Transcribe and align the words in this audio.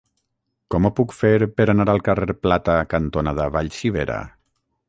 Com 0.75 0.87
ho 0.87 0.91
puc 0.99 1.13
fer 1.17 1.31
per 1.61 1.67
anar 1.75 1.87
al 1.95 2.03
carrer 2.09 2.37
Plata 2.47 2.79
cantonada 2.97 3.49
Vallcivera? 3.59 4.21